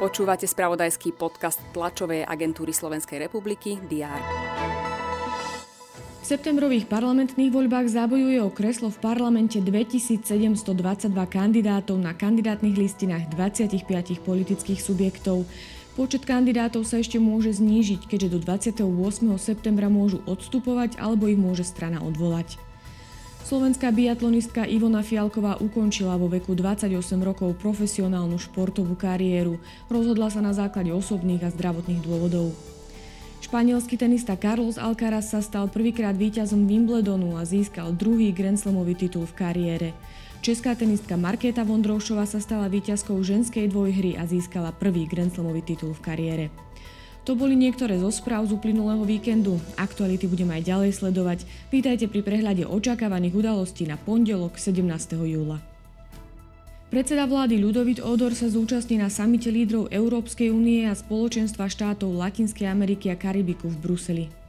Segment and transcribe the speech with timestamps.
[0.00, 4.16] Počúvate spravodajský podcast tlačovej agentúry Slovenskej republiky DR.
[6.20, 10.24] V septembrových parlamentných voľbách zabojuje o kreslo v parlamente 2722
[11.28, 15.44] kandidátov na kandidátnych listinách 25 politických subjektov.
[16.00, 18.88] Počet kandidátov sa ešte môže znížiť, keďže do 28.
[19.36, 22.56] septembra môžu odstupovať alebo ich môže strana odvolať.
[23.46, 26.92] Slovenská biatlonistka Ivona Fialková ukončila vo veku 28
[27.24, 29.56] rokov profesionálnu športovú kariéru.
[29.88, 32.52] Rozhodla sa na základe osobných a zdravotných dôvodov.
[33.40, 39.26] Španielský tenista Carlos Alcaraz sa stal prvýkrát víťazom Wimbledonu a získal druhý Grand Slamový titul
[39.26, 39.88] v kariére.
[40.40, 45.92] Česká tenistka Markéta Vondroušová sa stala víťazkou ženskej dvojhry a získala prvý Grand Slamový titul
[45.96, 46.69] v kariére.
[47.30, 49.62] To boli niektoré zo správ z uplynulého víkendu.
[49.78, 51.46] Aktuality budeme aj ďalej sledovať.
[51.70, 54.82] Vítajte pri prehľade očakávaných udalostí na pondelok 17.
[55.14, 55.62] júla.
[56.90, 62.66] Predseda vlády Ľudovit Odor sa zúčastní na samite lídrov Európskej únie a spoločenstva štátov Latinskej
[62.66, 64.39] Ameriky a Karibiku v Bruseli.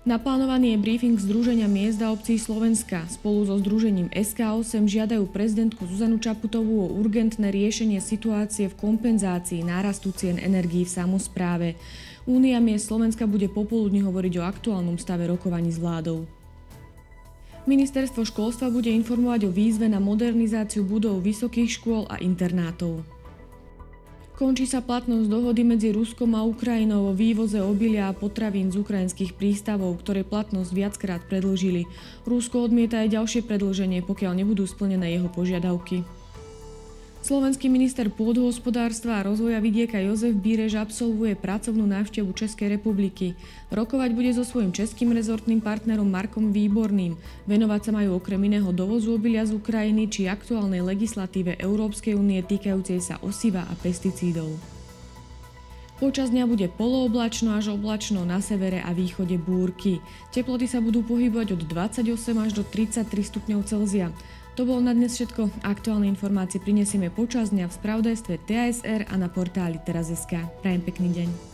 [0.00, 3.04] Naplánovaný je briefing Združenia miest a obcí Slovenska.
[3.12, 10.08] Spolu so Združením SK8 žiadajú prezidentku Zuzanu Čaputovú o urgentné riešenie situácie v kompenzácii nárastu
[10.16, 11.68] cien energií v samozpráve.
[12.24, 16.24] Únia miest Slovenska bude popoludne hovoriť o aktuálnom stave rokovaní s vládou.
[17.68, 23.04] Ministerstvo školstva bude informovať o výzve na modernizáciu budov vysokých škôl a internátov.
[24.40, 29.36] Končí sa platnosť dohody medzi Ruskom a Ukrajinou o vývoze obilia a potravín z ukrajinských
[29.36, 31.84] prístavov, ktoré platnosť viackrát predlžili.
[32.24, 36.08] Rusko odmieta aj ďalšie predlženie, pokiaľ nebudú splnené jeho požiadavky.
[37.20, 43.36] Slovenský minister pôdohospodárstva a rozvoja vidieka Jozef Bírež absolvuje pracovnú návštevu Českej republiky.
[43.68, 47.20] Rokovať bude so svojím českým rezortným partnerom Markom Výborným.
[47.44, 53.04] Venovať sa majú okrem iného dovozu obilia z Ukrajiny či aktuálnej legislatíve Európskej únie týkajúcej
[53.04, 54.56] sa osiva a pesticídov.
[56.00, 60.00] Počas dňa bude polooblačno až oblačno na severe a východe búrky.
[60.32, 64.08] Teploty sa budú pohybovať od 28 až do 33 stupňov Celzia.
[64.58, 65.62] To bolo na dnes všetko.
[65.62, 70.36] Aktuálne informácie prinesieme počas dňa v spravodajstve TASR a na portáli teraz.sk.
[70.62, 71.49] Prajem pekný deň.